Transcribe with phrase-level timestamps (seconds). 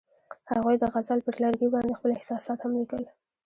[0.51, 3.03] هغوی د غزل پر لرګي باندې خپل احساسات هم لیکل.